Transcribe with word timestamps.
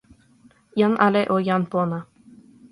jan 0.79 0.95
ale 1.07 1.21
o 1.35 1.37
jan 1.47 1.63
pona. 1.71 1.99